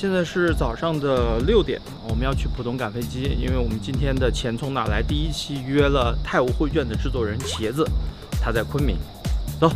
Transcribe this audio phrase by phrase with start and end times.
[0.00, 7.88] 现在是早上的六点，我们要去浦东赶飞机，因为我们今天的钱从哪来第一期约了泰晤会卷的制作人茄子，
[8.42, 8.96] 他在昆明，
[9.60, 9.70] 走。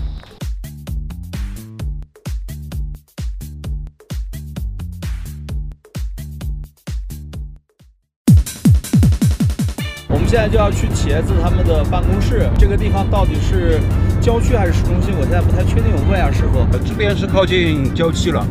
[10.09, 13.80] 我们现在就要去茄子他们的办公室，这个地方到底是
[14.21, 15.14] 郊区还是市中心？
[15.16, 16.66] 我现在不太确定，我问一下师傅。
[16.85, 18.45] 这边是靠近郊区了，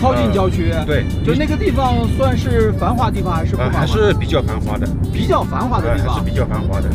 [0.00, 3.80] 靠近郊区，对，就那个地方算是繁华地方还是不呃繁华？
[3.80, 6.24] 还是比较繁华的，比较繁华的地方是。
[6.24, 6.88] 比较繁华的。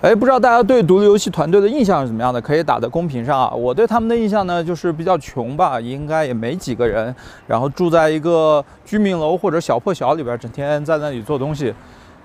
[0.00, 2.40] 哎，不知道大家对独立游戏团队的印象是怎么样的？
[2.40, 3.54] 可以打在公屏上啊。
[3.54, 7.14] 我对他们的印象呢，就是比较穷吧，应该也没几个人，
[7.46, 11.72] 然后住在一个居民楼或者小破小里边，整天在那里做东西，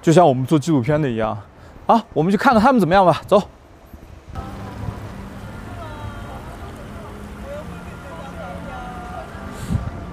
[0.02, 1.38] 就像我们做纪录片的一样。
[1.86, 3.39] 好，我们去看看他们怎么样吧，走。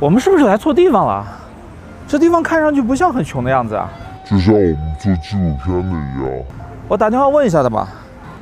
[0.01, 1.25] 我们是不是来错地方了？
[2.07, 3.91] 这地方看上去不像很穷的样子啊。
[4.29, 6.45] 就像我们做纪录片的一样。
[6.89, 7.89] 我打电话问一下的吧。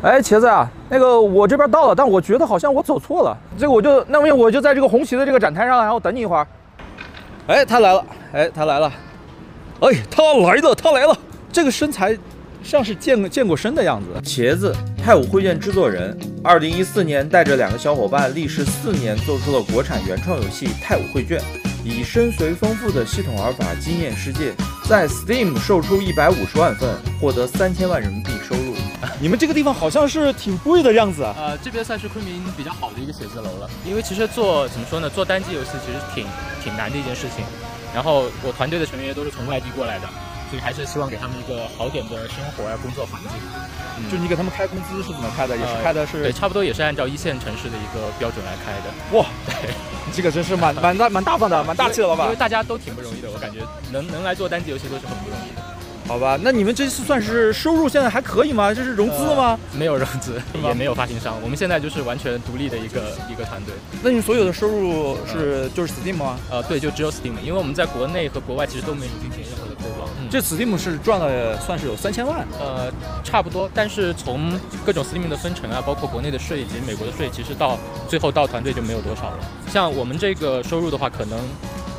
[0.02, 3.36] 哎，茄子啊，那个我这边到了，但我觉得好像我走错了。
[3.56, 6.46] 这个我就那么我就在这个红旗的这个展台上，然后等你一会儿。
[7.46, 8.92] 哎，他来了，哎，他来了，
[9.80, 11.16] 哎，他来了，他来了。
[11.52, 12.18] 这个身材
[12.64, 14.06] 像是健健过身的样子。
[14.22, 21.40] 茄子，泰晤绘卷制作人，二零一四年带着两个小伙伴，历时四年做出了国产原创游戏《泰晤绘卷》，
[21.84, 24.52] 以深邃丰富的系统玩法惊艳世界，
[24.88, 26.88] 在 Steam 售出一百五十万份，
[27.20, 28.76] 获得三千万人民币收入。
[29.20, 31.34] 你们这个地方好像是挺贵的样子啊。
[31.36, 36.24] 呃，这边算是昆明比较好的一个写字楼了，因为其实做怎么说呢，做单机游戏其实挺
[36.62, 37.44] 挺难的一件事情。
[37.92, 40.08] 然后我团队的成员都是从外地过来的，
[40.52, 44.10] 所以还是希望给他们一个好点的生活呀、工作环境。
[44.10, 45.56] 就你给他们开工资是怎么开的？
[45.56, 49.16] 也是呃开的是、对，差不多也是按照一线城市的一个标准来开的。
[49.16, 49.24] 哇，
[50.04, 52.36] 你这个真是蛮蛮大蛮大方的，蛮大气的，老板因为。
[52.36, 55.62] 大家都挺不容易的，我感觉能能来做单机游戏都是很不容易的。
[56.08, 58.74] 好吧，那你们这次算是收入现在还可以吗？
[58.74, 59.58] 这是融资了吗？
[59.72, 63.72] 没有融资，也没有发行商，我们现在就是完全独立的一个一个团队。
[64.02, 66.36] 那你们所有的收入是就是 Steam 吗？
[66.50, 69.71] 呃，对，就只有 Steam，因为我们在国内和国外其实都没有进行任何
[70.32, 72.46] 这 Steam 是赚了算是有三千万。
[72.58, 72.90] 呃，
[73.22, 77.78] 差不多，但是从各种 Steam 的分成啊，包括国内的税以及美国的税，其实到
[78.08, 79.38] 最后到团队就没有多少了。
[79.70, 81.38] 像我们这个收入的话，可能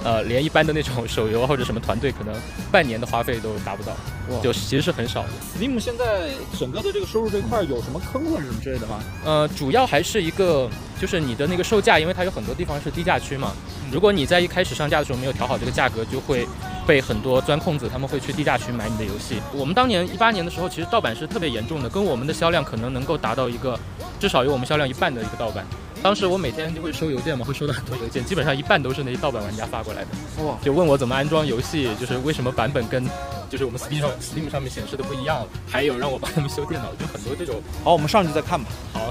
[0.04, 2.34] 呃连一般的那种手游或者什么团队，可能
[2.72, 3.94] 半年的花费都达不到，
[4.42, 5.30] 就其实是很少的。
[5.56, 9.00] Steam 现在整个的这个收入这一块有什么坑或者什么之类的吗？
[9.24, 10.68] 呃，主要还是一个
[11.00, 13.52] 就是你的那个售价，因为它有很多地方是低价区嘛。
[13.92, 16.48] 如果你在一开始上架的时候没有调好这个价格，就会
[16.86, 19.42] 被很多钻空子，他们会去低价区买你的游戏。
[19.54, 23.80] 我们当年一八年的时候，其实盗版是特别严重的，跟我们的销量可能能够达到一个
[24.20, 25.66] 至少有我们销量一半的一个盗版。
[26.02, 30.10] 当时我每天就会收邮件嘛，会收到很多邮件，基本上一半都是那些盗版玩家发过来的。
[30.44, 33.08] 哇，就问我怎么安装游戏，就是为什么版本跟
[33.50, 37.62] 就是我们 Steam 上 Steam 上面显示的不一样，还有让我帮他们修电脑，就很多这种。
[37.86, 38.70] 好，我们上去再看吧。
[38.92, 39.03] 好，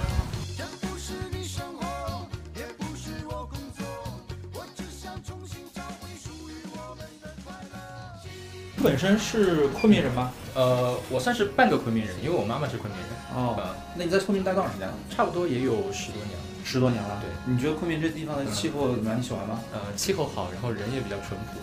[8.82, 10.32] 本身是昆明人吗？
[10.54, 13.08] 呃，我算是半个昆明人，因为我妈妈是昆明人。
[13.34, 13.56] 哦，
[13.96, 14.94] 那你在昆明待多长时间了？
[15.08, 16.44] 差不多也有十多年了。
[16.64, 17.22] 十多年了。
[17.22, 19.18] 对，你觉得昆明这地方的气候怎么样？
[19.18, 19.60] 你喜欢吗？
[19.72, 21.60] 呃，气候好，然后人也比较淳朴。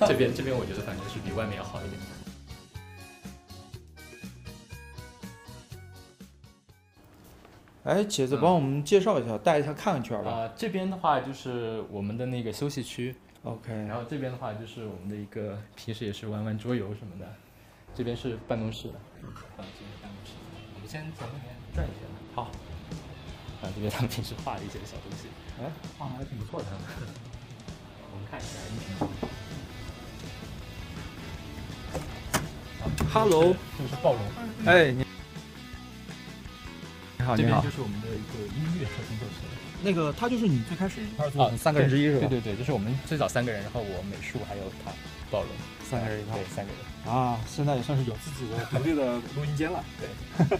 [0.06, 2.00] 这边这边我觉得反正是比外面要好一点。
[7.84, 10.30] 哎，茄子，帮我们介绍一下，带一下看看圈吧。
[10.30, 13.14] 啊、这边的话就是我们的那个休息区，
[13.44, 17.26] OK，然后这边的话就是我们的一个平时也是玩玩桌游什么的。
[17.94, 18.98] 这边是办公室的，啊，
[19.58, 20.32] 这边是办公室。
[20.74, 22.08] 我们先从那边转一圈。
[22.34, 22.42] 好。
[23.60, 25.28] 啊，这边他们平时画的一些小东西，
[25.60, 26.66] 哎，画的还挺不错的。
[28.12, 28.96] 我们看一下音频。
[33.12, 34.20] Hello，这个是暴龙。
[34.66, 35.04] 哎，你
[37.22, 37.70] 你好，你好这边就。
[37.70, 39.46] 是我们的一个音乐和工作室。
[39.84, 42.26] 那个他就是你最开始一块做啊的三个人之一是吧？
[42.28, 44.90] 对对对，就是我们最早三个人，然后我美术还有他
[45.30, 45.48] 暴龙，
[45.88, 47.14] 三个人一块对，三个人。
[47.14, 49.84] 啊，现在也算是有自己的独立的录音间了。
[49.98, 50.58] 对，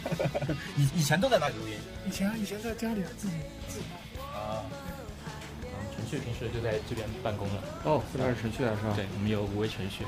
[0.76, 1.75] 以以前都在哪里录音？
[2.06, 3.35] 以前以前在家里自己
[3.69, 3.85] 自己
[4.35, 4.62] 啊，
[5.62, 7.62] 嗯，程序平时就在这边办公了。
[7.85, 8.93] 哦，这边是程序员是吧？
[8.97, 10.05] 对，我们有五位程序。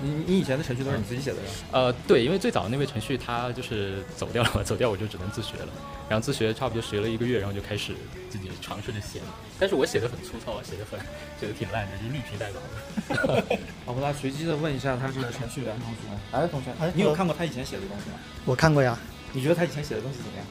[0.00, 1.48] 你你以前的程序都是你自己写的呀？
[1.72, 5.68] 呃，对，因为最早那位程序他就是走掉了嘛， 走掉我就只能自学了。
[6.08, 7.92] 然后自学差不多学了一个月，然后就开始
[8.30, 9.26] 自己尝试着写了。
[9.58, 11.00] 但是我写的很粗糙啊，写的很
[11.40, 12.46] 写的挺烂的，就绿皮代。
[13.86, 16.00] 好，我来随机的问一下他这个程序员同学。
[16.30, 18.16] 哎，同学哎，你有看过他以前写的东西吗？
[18.44, 18.96] 我看过呀。
[19.32, 20.46] 你觉得他以前写的东西怎么样？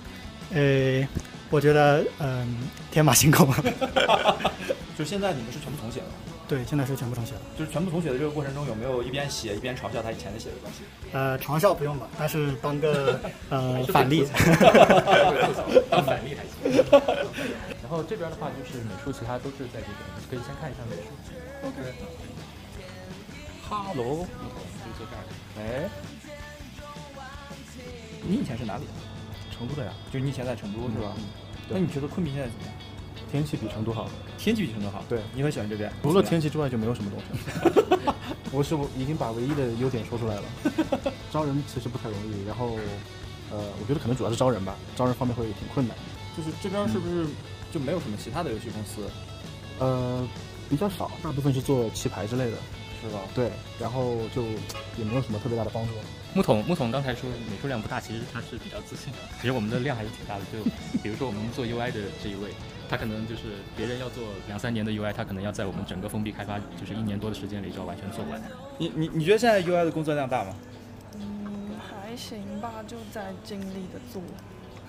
[0.54, 1.08] 呃，
[1.50, 3.48] 我觉得嗯，天马行空。
[4.98, 6.06] 就现在你们是全部重写的，
[6.48, 7.42] 对，现在是全部重写了。
[7.58, 10.84] 就是全部重写的这个过程中，有没有一边写一边嘲笑他以前的写的东西？
[11.12, 13.20] 呃，嘲笑不用吧，但是当个
[13.50, 14.26] 呃反例。
[15.90, 16.84] 当反例还行。
[17.82, 19.98] 然后这边的话就是美术，其他都是在这边，
[20.30, 21.10] 可以先看一下美术。
[21.68, 21.78] OK。
[23.68, 25.22] 哈喽，木头就坐这儿。
[25.58, 25.90] 哎，
[28.22, 28.92] 你以前是哪里的？
[29.58, 31.14] 成都的呀，就是你以前在成都是吧？
[31.70, 32.74] 那你觉得昆明现在怎么样？
[33.36, 34.10] 天气比成都好。
[34.38, 35.04] 天气比成都好。
[35.10, 35.92] 对，你很喜欢这边。
[36.02, 38.10] 除了天气之外就没有什么东西。
[38.54, 40.44] 我是我已经把唯一的优点说出来了。
[41.34, 42.78] 招人其实不太容易，然后
[43.52, 45.98] 呃，我觉得可能主要是招人吧，招人方面会挺困难。
[46.38, 47.26] 就是这边是不是
[47.74, 49.02] 就没有什么其他的游戏公司？
[49.80, 50.26] 呃，
[50.70, 52.58] 比较少，大部分是做棋牌之类的。
[53.08, 53.22] 是吧？
[53.34, 54.44] 对，然后就
[54.98, 55.94] 也没有什么特别大的帮助。
[56.34, 59.20] 木桶木桶刚才说美术量不大，其实他是比较自信的。
[59.40, 60.42] 其实我们的量还是挺大的。
[60.52, 60.64] 就
[61.02, 62.52] 比如说我们做 UI 的这一位，
[62.90, 68.42] 他可能就是别人要做两三年的 UI，他可能要在我们整个封闭开发就是一年多的时间里就要完全做完。
[68.78, 70.54] 你你你觉得现在 UI 的工作量大吗？
[71.18, 74.22] 嗯，还行吧，就在尽力的做。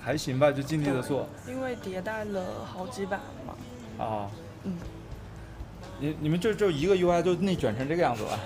[0.02, 1.28] 还行吧，就尽力的做。
[1.48, 4.04] 因为迭代了好几版嘛。
[4.04, 4.30] 啊。
[4.64, 4.76] 嗯。
[5.98, 8.38] 你你们就就一个 UI 就内卷成这个样子了，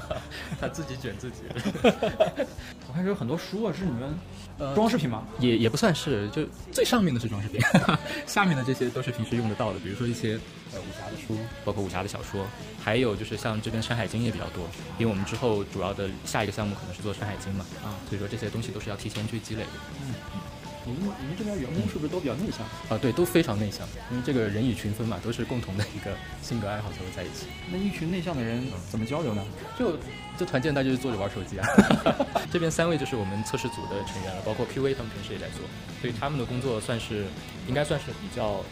[0.60, 1.42] 他自己卷自己。
[2.88, 4.18] 我看有很多书啊，是你们
[4.58, 5.22] 呃装饰品吗？
[5.38, 7.60] 也也不算是，就最上面的是装饰品，
[8.26, 10.38] 下面的这些都是平时用得到的，比如说一些
[10.72, 12.44] 呃武侠的书，包括武侠的小说，
[12.82, 14.66] 还有就是像这边《山海经》也比较多，
[14.98, 19.70] 因为我们之后主要的下一个项目可能是做《山海经》嘛，啊，所以说这些东西都是要提前去积累的。
[20.02, 20.40] 嗯嗯。
[20.88, 22.64] 你们你们这边员工是不是都比较内向？
[22.88, 27.46] 啊，对，都非常内向，因为这个人以群分嘛，都是共同的一个性格爱好才会在一起。
[27.70, 29.44] 那一群内向的人怎么交流呢？
[29.78, 29.98] 就
[30.38, 31.68] 就团建，大家就坐着玩手机啊。
[32.50, 35.60] 这边三位就是我们测试组的成员了，包括 PV 他们平时也在做，
[36.00, 37.26] 所以他们的工作算是
[37.68, 38.64] 应该算是比较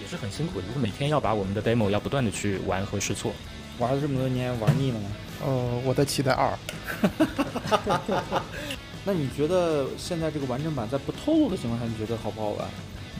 [0.00, 3.32] 也是很辛苦的，就是每天要把我们的 demo 要不断的去玩和试错。
[3.78, 5.08] 玩了这么多年，玩腻了吗？
[5.44, 6.58] 呃，我在期待二。
[9.06, 12.68] 那你觉得现在这个完整版在不透露的情况下，你觉得好不好玩？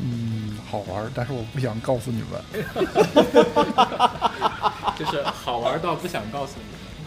[0.03, 2.43] 嗯，好玩，但是我不想告诉你们。
[4.99, 6.65] 就是好玩到不想告诉你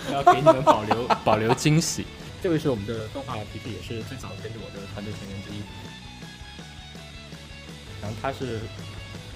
[0.10, 2.06] 们，要给你们保留 保留惊喜。
[2.42, 5.62] 这位是我们的动画 PP，也是最早跟着我的团队成员之一。
[8.02, 8.62] 然后他是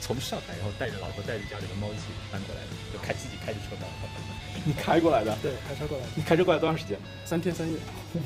[0.03, 3.87] 从上海，然后带着老婆带着家里的猫一起搬过来的，就开自己开着车搬。
[4.65, 5.33] 你开过来的？
[5.41, 6.09] 对，开车过来的。
[6.13, 6.99] 你开车过来多长时间？
[7.23, 7.77] 三天三夜，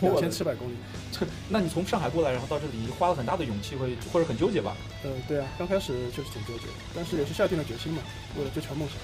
[0.01, 0.73] 两千七百公里。
[1.11, 4.75] 这，那你从上海过来，然后到这里，花了很大的勇气，会或者很纠结吧？
[5.03, 6.65] 呃，对啊，刚开始就是挺纠结，
[6.95, 8.01] 但是也是下定了决心嘛，
[8.37, 8.97] 为了追求梦想。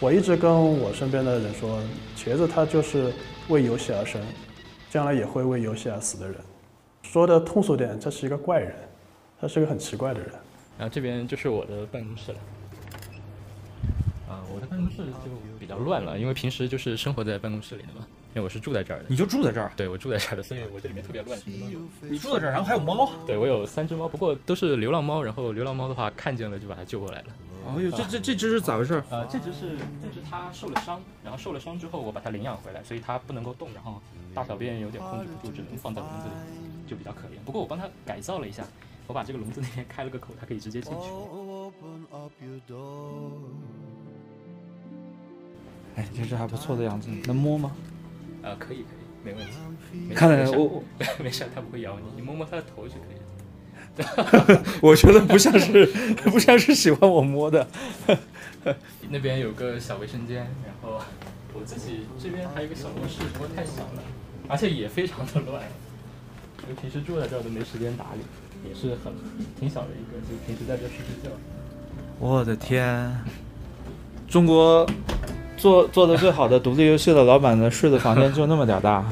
[0.00, 1.80] 我一直跟我身边的人说，
[2.16, 3.12] 茄子他就是
[3.48, 4.20] 为游戏而生，
[4.90, 6.36] 将来也会为游戏而死的人。
[7.02, 8.74] 说的通俗点，这是一个怪人，
[9.40, 10.30] 他是个很奇怪的人。
[10.78, 12.38] 然后这边就是我的办公室了。
[14.28, 19.06] 啊，我的办公室就比较乱了，因为平时就是生活在办公室里的嘛，因为我是住在这儿的。
[19.08, 19.70] 你就住在这儿？
[19.76, 21.38] 对，我住在这儿的，所以我这里面特别乱。
[22.00, 23.10] 你住在这儿，然后还有猫？
[23.26, 25.22] 对，我有三只猫，不过都是流浪猫。
[25.22, 27.26] 然后流浪猫的话，看见了就把它救过来了。
[27.66, 29.02] 哎呦，这这这只是咋回事？
[29.10, 34.00] 呃，这只是这只它受了伤，然后受了伤之后，我把它领养回来，所以它不能够动，然后
[34.34, 37.38] 大小便有点控制不住，只能放在笼子里，就比较可怜。
[37.44, 38.64] 不过我帮它改造了一下，
[39.06, 41.06] 我把这个笼子那边开了个口，它可以直接进去。
[45.96, 47.72] 哎，其实还不错的样子，能摸吗？
[48.42, 49.52] 啊，可以可以，没问题。
[50.14, 50.82] 看来我
[51.22, 53.20] 没事，它不会咬你，你摸摸它的头就可以了。
[54.82, 55.86] 我觉得不像是
[56.24, 57.68] 不像是喜欢我摸的。
[59.08, 61.00] 那边有个小卫生间，然后
[61.52, 64.02] 我自己这边还有一个小卧室，不过太小了，
[64.48, 65.62] 而且也非常的乱。
[66.62, 68.20] 因为平时住在这儿都没时间打理，
[68.68, 69.12] 也是很
[69.58, 71.30] 挺小的一个，就平时在这睡睡觉。
[72.18, 73.14] 我的天，
[74.28, 74.88] 中国
[75.56, 79.04] 做做的最好的独立游戏的老板的睡的房间就那么点大，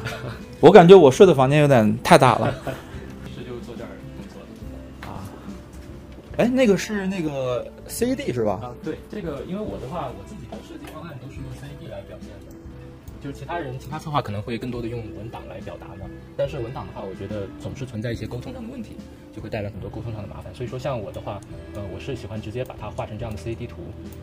[0.61, 2.55] 我感觉我睡的房间有点太大了。
[3.35, 4.41] 是就坐这儿工作
[5.03, 5.21] 的啊。
[6.39, 8.61] 哎，那个是那个 CAD 是吧？
[8.63, 12.52] 啊，对，这个因为我的话，我自己的设计方案都是用 CAD 来表现的。
[13.23, 18.97] 就是其他人、其他策划可能会更多的用文档来表达嘛，但是文档的话，我觉得总是存在一些沟通上的问题，
[19.35, 20.53] 就会带来很多沟通上的麻烦。
[20.53, 21.41] 所以说，像我的话，
[21.75, 23.77] 呃，我是喜欢直接把它画成这样的 CAD 图。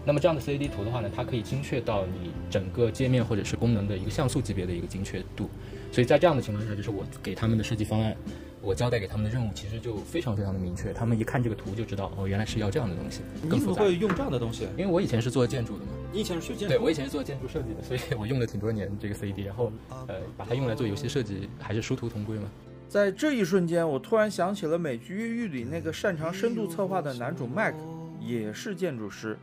[0.05, 5.49] 那么这样的 CAD 图的话呢，它可以精确到你整个界面或者是功能的一个像素级别的一个精确度。
[5.93, 8.13] 所以在这样的情况下，就是我给他们的设计方案，
[8.61, 13.21] 我交代给他们的任务其实就非常非常的明确，他们一看这个图就知道，哦，原来是要这样的东西。
[13.41, 14.67] 你怎么会用这样的东西？
[14.77, 15.91] 因为我以前是做建筑的嘛。
[16.11, 16.75] 你以前是学建筑？
[16.75, 19.71] 对，我以前是做建筑设计的，所以我用了挺多年这个 CAD，然后
[20.07, 22.49] 呃，把它用来做游戏设计，还是殊途同归嘛。
[22.87, 27.77] 在这一瞬间，我突然想起了美剧《越狱》里那个擅长深度策划的男主麦克，
[28.19, 29.37] 也是建筑师。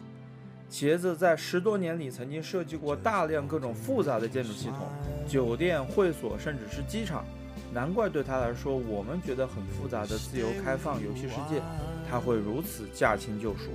[0.69, 4.89] 茄子在十多年里曾经设计过大量各种复杂的建筑系统，
[5.29, 7.25] 酒店、会所，甚至是机场。
[7.73, 11.63] 难怪对他来说，我们觉得很复杂的自由开放游戏世界，
[12.11, 13.71] 他会如此驾轻就熟。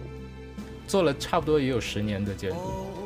[0.91, 2.57] 做了差不多也有十年的建筑，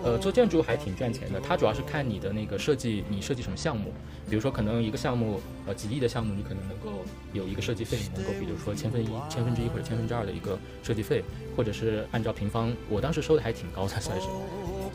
[0.03, 1.39] 呃，做建筑还挺赚钱的。
[1.39, 3.93] 它主要是看你的那个设计，你设计什么项目。
[4.27, 11.23] 比如说，可能一个项目，呃，几亿的项目，你可能能够有一个设计费，能够比如说千分一、千分之一或者千分之二的一个设计费，
[11.55, 14.25] 或者是按照平方，我当时收的还挺高的，算是。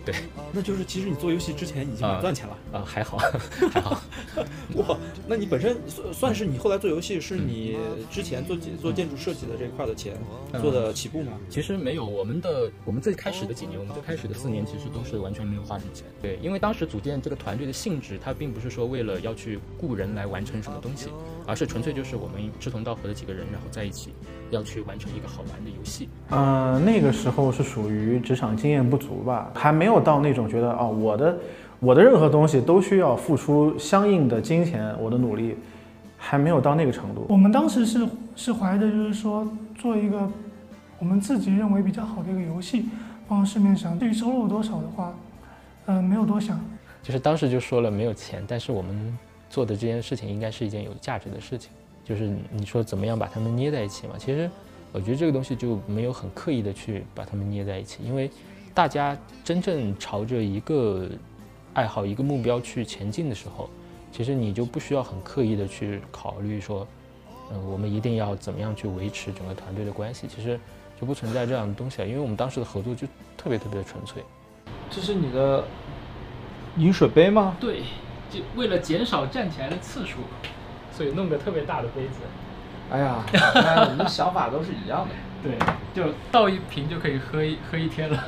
[0.04, 0.14] 对，
[0.52, 3.19] 那就是其实你做游戏之前已经蛮赚钱了啊，还好，
[3.73, 4.02] 还好。
[4.76, 7.76] 哇，那你本身算算是你后来做游戏是你
[8.11, 10.16] 之前做做建筑设计的这一块的钱
[10.61, 11.33] 做的起步吗？
[11.49, 16.07] 其实没有，我们的我们最开始的几年，我们最开始的四年其实都是完全没有花什么钱。
[16.23, 21.09] 对，因为当时组建这个团队的性质，它并不是说为了要去雇人来完成什么东西，
[21.47, 24.12] 而是纯粹就是我们志同道合的几个人，然后在一起
[24.50, 26.09] 要去完成一个好玩的游戏。
[26.28, 31.37] 呃，那个时候是属于职场经验不足吧，还没有到那种觉得哦，我的。
[31.83, 35.57] 我的任何东西都需要付出相应的金钱，我的努力
[36.19, 37.25] 还没有到那个程度。
[37.26, 40.30] 我们当时是是怀着就是说做一个
[40.99, 42.85] 我们自己认为比较好的一个游戏
[43.26, 45.14] 放到市面上，至于收入多少的话，
[45.87, 46.61] 呃，没有多想。
[47.02, 51.71] 就是当时就说了没有钱，但是我们做的这件事情应该是一件有价值的事情。
[52.11, 54.17] 就是你说怎么样把它们捏在一起嘛？
[54.19, 54.50] 其实
[54.93, 58.31] 我觉得这个东西就没有很刻意的去把它们捏在一起，因为
[58.75, 61.09] 大家真正朝着一个。
[61.73, 63.71] 爱好一个目标去前进的时候，
[64.11, 66.85] 其实你就不需要很刻意的去考虑说，
[67.52, 70.59] 嗯，我们一定要怎么样去维持整个团队的关系，其实
[71.00, 74.21] 就不存在这样的东西了，因为我们当时的合作就特别特别的纯粹。
[74.90, 75.64] 这是你的
[76.76, 77.57] 饮水杯吗？
[77.61, 77.83] 对，
[78.29, 80.19] 就为了减少站起来的次数，
[81.00, 82.19] 所以弄个特别大的杯子。
[82.90, 85.14] 哎呀， 我们的想法都是一样的。
[85.42, 85.59] 对，
[85.95, 88.23] 就倒一瓶就可以喝一喝一天了，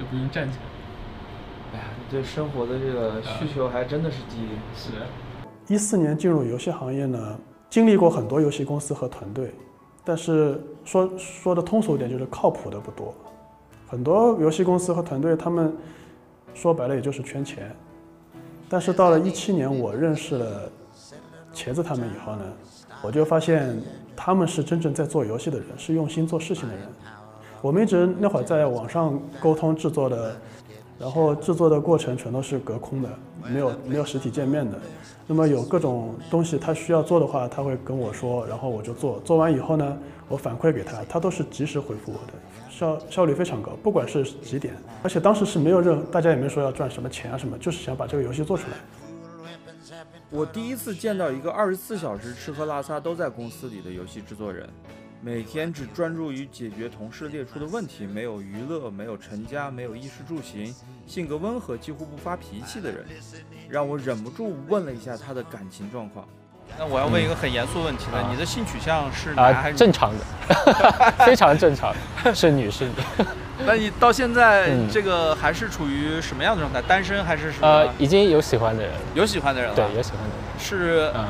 [0.00, 1.74] 就不用站起来。
[1.74, 4.48] 哎呀，对生活的这个需求还真的是低。
[4.74, 4.92] 是。
[5.68, 9.52] 一四年进入游戏行业呢，经历过很多游戏公司和团队，
[10.02, 13.14] 但是说说的通俗一点，就是靠谱的不多。
[13.86, 15.70] 很多游戏公司和团队，他们
[16.54, 17.70] 说白了也就是圈钱。
[18.70, 20.72] 但是到了一七年，我认识了
[21.54, 22.42] 茄子他们以后呢，
[23.02, 23.80] 我就发现
[24.16, 26.84] 他们是真正在做游戏的人，是用心做事情的人。
[27.60, 30.36] 我们一直那会儿在网上沟通制作的。
[30.98, 33.08] 然后制作的过程全都是隔空的，
[33.52, 34.78] 没有没有实体见面的。
[35.26, 39.18] 那么有各种东西他需要做的话，他会跟我说，然后我就做。
[39.24, 42.34] 做完以后呢，我反馈给他，他都是及时回复我的，
[42.70, 43.72] 效效率非常高。
[43.82, 48.76] 不管是几点，而且当时是没有任大家也没说要赚什么钱啊什么，就是想把这个游戏做出来。
[50.32, 54.66] 我第一次见到一个二十四小时吃喝拉撒都在公司里的游戏制作人。
[55.20, 60.74] 每天只专注于解决同事列出的问题，没有娱乐，没有成家，没有衣食住行，
[61.06, 63.04] 性格温和，几乎不发脾气的人，
[63.68, 66.26] 让我忍不住问了一下他的感情状况。
[66.78, 70.24] 那我要问一个很严肃问题了，你的性取向是男还是正常的？
[71.26, 71.94] 非常正常，
[72.34, 72.92] 是女是女。
[73.66, 76.80] 那你到现在这个还是处于什么样的状态？
[76.82, 77.66] 单身还是什么？
[77.68, 79.76] 呃，已经有喜欢的人，有喜欢的人了。
[79.76, 80.58] 对，有喜欢的人。
[80.58, 81.24] 是，嗯。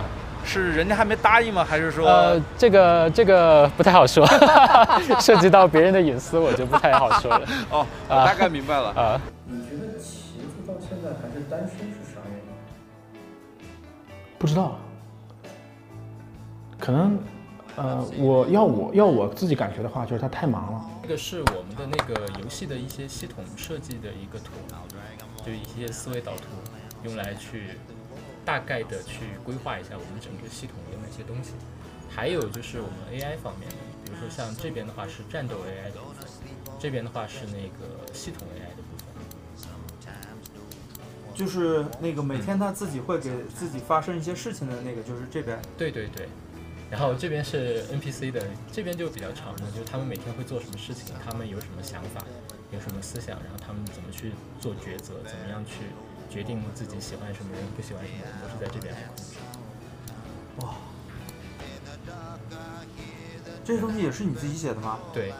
[0.44, 1.64] 是人家还没答应吗？
[1.64, 2.04] 还是说？
[2.04, 4.26] 呃，这个这个不太好说，
[5.22, 7.46] 涉及到别人的隐私，我就不太好说了。
[7.70, 9.20] 哦，我大概明白了啊。
[9.46, 13.64] 你觉得茄子到现在还是单身是啥原因？
[14.36, 14.76] 不知道，
[16.76, 17.16] 可能，
[17.76, 20.80] 呃，我要我要我自己感觉的话，就是他太忙了。
[21.02, 24.52] 这个是我们的那个游戏的一些系统设计的一个图，
[25.44, 26.44] 就一些思维导图，
[27.04, 27.70] 用来去。
[28.44, 31.52] 大概的去规划一下我们整个系统有哪些东西，
[32.10, 36.26] 还有就是我们 AI 方面的，比如说像这边的话是战斗 AI 的部分，
[36.80, 39.06] 这边的话是那个系统 AI 的部分。
[41.32, 45.56] 就是那个每天他自己会给自己发生一些事情的那个，就是这边。
[45.78, 46.28] 对对对，
[46.92, 52.20] 然后这边是 NPC 的，这边就比较长的，就是他们每天会做什么事情，他们有什么想法，
[52.70, 55.86] 有什么思想，然后他们怎么去做抉择，怎么样去。
[56.28, 59.34] 决定自己喜欢什么人，不喜欢什么人，都是在这边来控制。
[60.60, 60.74] 哇，
[63.62, 64.98] 这些东西也是你自己写的吗？
[65.12, 65.30] 对，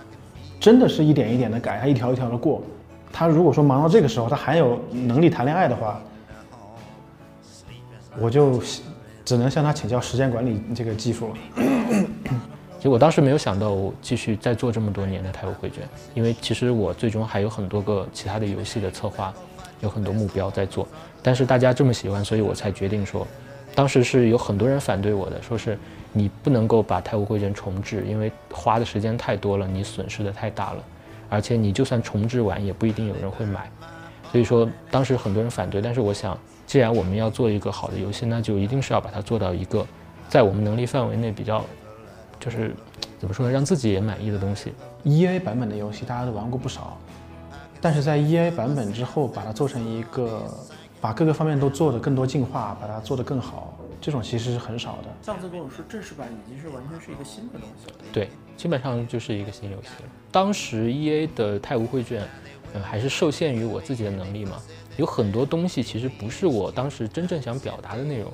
[0.61, 2.63] 真的是一点一点的改，他一条一条的过。
[3.11, 6.03] 他如果说忙到这个时候，他还有能力谈恋爱的话，
[8.19, 8.61] 我就
[9.25, 11.35] 只能向他请教时间管理这个技术了。
[12.77, 15.83] 其实我当时没有想到我继续再做这么多年的泰晤绘卷，
[16.15, 19.33] 因为其实我最终还有很多个其他的游戏的策划。
[19.81, 20.87] 有很多目标在做，
[21.25, 23.27] 但是大家这么喜欢，所以我才决定说，
[23.75, 25.77] 当时是有很多人反对我的，说是
[26.13, 30.85] 你不能够把《太古绘卷》重置，因为花的时间太多了，你损失的太大了，
[31.29, 33.69] 而且你就算重置完，也不一定有人会买。
[34.31, 36.39] 所以说当时很多人反对，但是我想，
[36.73, 39.87] 既然我们要做一个好的游戏，那就一定是要把它做到一个
[40.27, 41.63] 在我们能力范围内比较，
[42.41, 42.75] 就是
[43.19, 44.73] 怎么说呢，让自己也满意的东西。
[45.03, 46.97] E A 版本的游戏大家都玩过不少，
[47.79, 50.51] 但是在 E A 版本之后，把它做成一个，
[50.99, 55.11] 把各个方面都做得更多进化，把它做得更好，这种其实是很少的。
[55.21, 57.97] 上次跟我说正式版已经是完全是一个新的东西了。
[58.11, 60.09] 对，基本上就是一个新游戏了。
[60.31, 62.27] 当时 E A 的太无绘卷，
[62.75, 64.61] 嗯，还是受限于我自己的能力嘛，
[64.97, 68.33] 有很多东西其实不是我当时真正想表达的内容，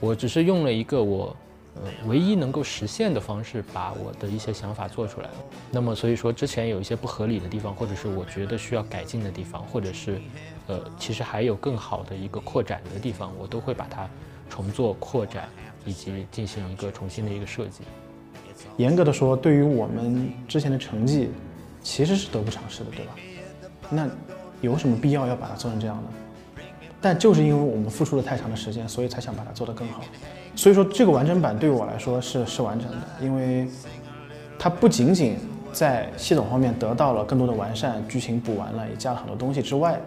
[0.00, 1.36] 我只是用了一个我，
[1.76, 5.34] 呃，唯一能够实现的方式，把我的一些想法做出来了。
[5.70, 10.20] 那么所以说之前有一些不合理的地方，或者是我觉得需要改进的地方，或者是，
[10.66, 14.08] 呃，其实还有更好的一个扩展的地方，我都会把它
[14.48, 15.48] 重做、扩展，
[15.84, 17.82] 以及进行一个重新的一个设计。
[18.76, 21.28] 严格的说，对于我们之前的成绩，
[21.82, 23.12] 其实是得不偿失的，对吧？
[23.90, 24.08] 那
[24.60, 26.02] 有什么必要要把它做成这样呢？
[27.00, 30.02] 但就是因为我们付出了太长的时间，所以才想把它做得更好。
[30.56, 33.68] 所以说，这个完整版对我来说是是完整的，因为
[34.58, 35.36] 它不仅仅
[35.72, 40.00] 在系统方面得到了更多的完善，剧情补完了，也加了很多东西之外，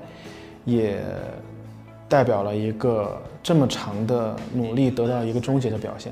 [0.66, 1.02] 也
[2.10, 6.12] 代表了一个这么长的努力得到一个终结的表现。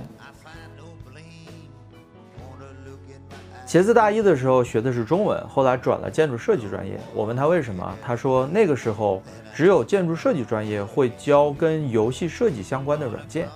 [3.70, 7.00] 茄子大一的时候学的是中文，后来转了建筑设计专业。
[7.14, 9.22] 我问他为什么，他说那个时候
[9.54, 13.48] 只有建筑设计专业会教跟游戏设计相关的软件，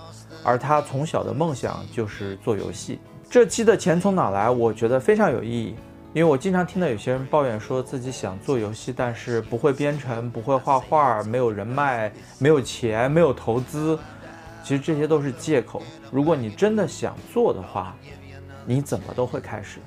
[0.44, 3.00] 而他从小的梦想就是做游戏。
[3.28, 4.48] 这期的钱从哪来？
[4.48, 5.74] 我觉得非常有意义，
[6.12, 13.98] 因为我经常听到有些人抱怨说自己想做游戏，但是不会编程，不会画画，没有人脉，没有钱，没有投资。
[14.62, 15.82] 其实这些都是借口。
[16.12, 17.96] 如果你真的想做的话，
[18.64, 19.80] 你怎么都会开始。